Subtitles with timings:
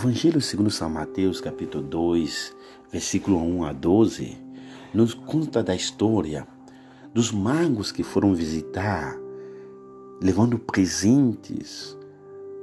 [0.00, 2.56] Evangelho segundo São Mateus, capítulo 2,
[2.90, 4.34] versículo 1 a 12,
[4.94, 6.48] nos conta da história
[7.12, 9.14] dos magos que foram visitar,
[10.22, 11.98] levando presentes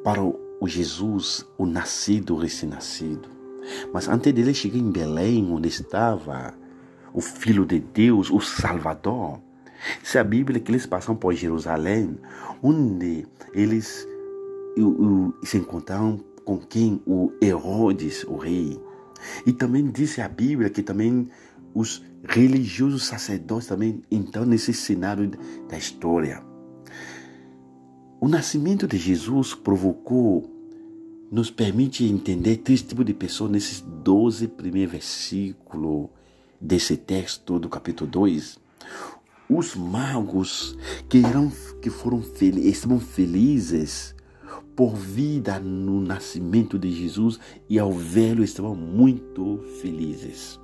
[0.04, 3.30] para o Jesus, o nascido, o recém-nascido.
[3.94, 6.56] Mas antes dele chegar em Belém, onde estava
[7.14, 9.40] o Filho de Deus, o Salvador,
[10.02, 12.18] se a Bíblia que eles passam por Jerusalém,
[12.64, 14.08] onde eles
[15.44, 18.80] se encontraram com quem o Herodes, o rei.
[19.46, 21.28] E também disse a Bíblia que também
[21.74, 25.30] os religiosos sacerdotes também estão nesse cenário
[25.68, 26.42] da história.
[28.22, 30.50] O nascimento de Jesus provocou,
[31.30, 36.08] nos permite entender três tipos de pessoas nesses 12 primeiros versículos
[36.62, 38.58] desse texto do capítulo 2.
[39.50, 40.78] Os magos
[41.10, 41.52] que, eram,
[41.82, 44.16] que foram felizes, estavam felizes
[44.76, 50.60] por vida no nascimento de Jesus e ao velho estavam muito felizes.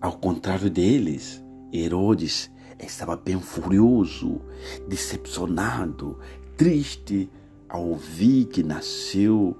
[0.00, 4.40] Ao contrário deles, Herodes estava bem furioso,
[4.88, 6.18] decepcionado,
[6.56, 7.30] triste
[7.68, 9.56] ao ouvir que nasceu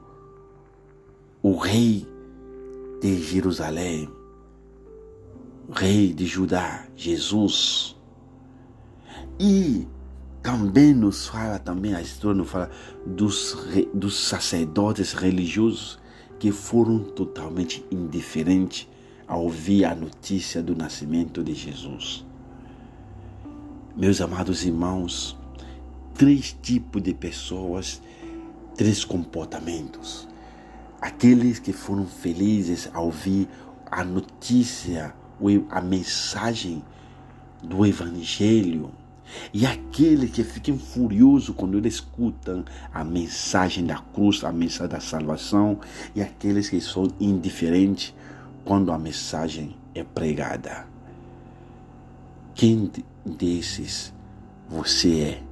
[1.42, 2.06] o rei
[3.00, 4.08] de Jerusalém,
[5.70, 7.96] rei de Judá, Jesus.
[9.38, 9.86] E
[10.44, 12.70] também nos fala, também a história nos fala
[13.06, 13.56] dos,
[13.94, 15.98] dos sacerdotes religiosos
[16.38, 18.86] que foram totalmente indiferentes
[19.26, 22.26] ao ouvir a notícia do nascimento de Jesus.
[23.96, 25.34] Meus amados irmãos,
[26.12, 28.02] três tipos de pessoas,
[28.76, 30.28] três comportamentos.
[31.00, 33.48] Aqueles que foram felizes ao ouvir
[33.90, 35.14] a notícia,
[35.70, 36.84] a mensagem
[37.62, 38.92] do Evangelho,
[39.52, 45.00] e aqueles que ficam furiosos quando eles escutam a mensagem da cruz, a mensagem da
[45.00, 45.78] salvação,
[46.14, 48.14] e aqueles que são indiferentes
[48.64, 50.86] quando a mensagem é pregada.
[52.54, 52.90] Quem
[53.24, 54.12] desses
[54.68, 55.42] você é?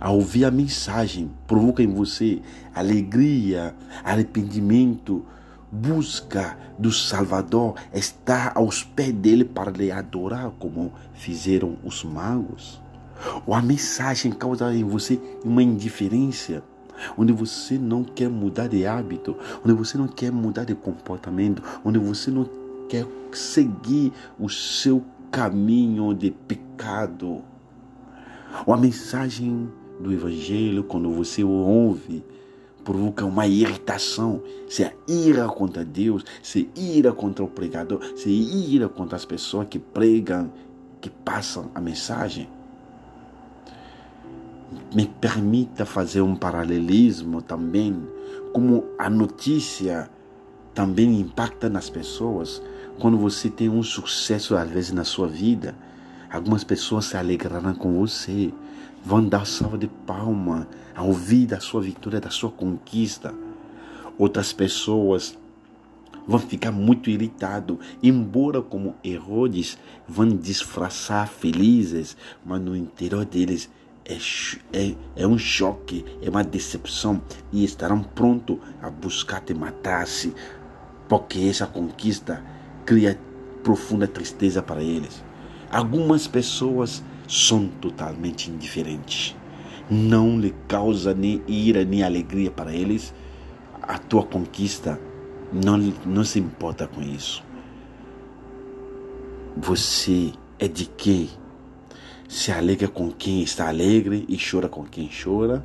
[0.00, 2.40] Ao ouvir a mensagem, provoca em você
[2.72, 3.74] alegria,
[4.04, 5.24] arrependimento,
[5.70, 12.80] busca do Salvador, está aos pés dele para lhe adorar, como fizeram os magos?
[13.46, 16.62] Ou a mensagem causa em você uma indiferença,
[17.16, 21.98] onde você não quer mudar de hábito, onde você não quer mudar de comportamento, onde
[21.98, 22.48] você não
[22.88, 27.42] quer seguir o seu caminho de pecado.
[28.66, 29.68] Ou a mensagem
[30.00, 32.24] do Evangelho, quando você ouve,
[32.88, 34.42] provoca uma irritação.
[34.66, 39.66] Se é ira contra Deus, se ira contra o pregador, se ira contra as pessoas
[39.68, 40.50] que pregam,
[40.98, 42.48] que passam a mensagem.
[44.94, 47.94] Me permita fazer um paralelismo também,
[48.54, 50.08] como a notícia
[50.72, 52.62] também impacta nas pessoas.
[52.98, 55.76] Quando você tem um sucesso, às vezes, na sua vida,
[56.30, 58.52] algumas pessoas se alegrarão com você,
[59.04, 63.34] vão dar salva de palma ao ouvir da sua vitória, da sua conquista.
[64.18, 65.38] Outras pessoas
[66.26, 73.70] vão ficar muito irritados, embora como Herodes vão disfarçar felizes, mas no interior deles
[74.04, 74.18] é,
[74.72, 77.22] é, é um choque, é uma decepção
[77.52, 80.34] e estarão prontos a buscar te matar-se,
[81.08, 82.42] porque essa conquista
[82.84, 83.18] cria
[83.62, 85.27] profunda tristeza para eles.
[85.70, 89.36] Algumas pessoas são totalmente indiferentes.
[89.90, 93.12] Não lhe causa nem ira nem alegria para eles.
[93.82, 94.98] A tua conquista
[95.52, 97.44] não, não se importa com isso.
[99.58, 101.28] Você é de quem
[102.26, 105.64] se alegra com quem está alegre e chora com quem chora?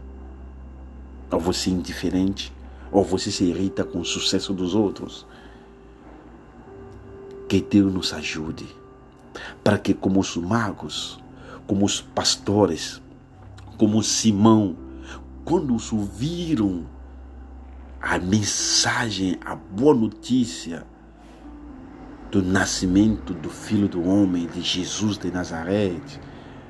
[1.31, 2.52] Ou você é indiferente?
[2.91, 5.25] Ou você se irrita com o sucesso dos outros?
[7.47, 8.82] Que Deus nos ajude
[9.63, 11.19] para que, como os magos,
[11.67, 13.02] como os pastores,
[13.78, 14.75] como Simão,
[15.43, 16.85] quando os ouviram
[18.02, 20.85] a mensagem, a boa notícia
[22.29, 25.96] do nascimento do Filho do Homem, de Jesus de Nazaré,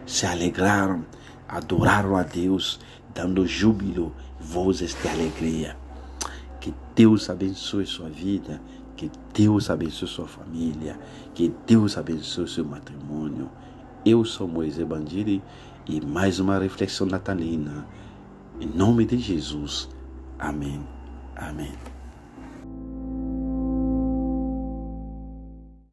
[0.05, 1.05] se alegraram,
[1.47, 2.79] adoraram a Deus,
[3.13, 5.77] dando júbilo, vozes de alegria.
[6.59, 8.61] Que Deus abençoe sua vida
[8.95, 10.99] que Deus abençoe sua família.
[11.33, 13.49] Que Deus abençoe seu matrimônio.
[14.05, 15.41] Eu sou Moisés Bandiri
[15.87, 17.87] e mais uma reflexão natalina.
[18.59, 19.89] Em nome de Jesus.
[20.39, 20.81] Amém.
[21.35, 21.92] Amém.